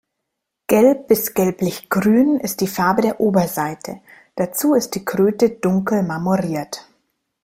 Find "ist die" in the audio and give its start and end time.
2.39-2.67, 4.73-5.05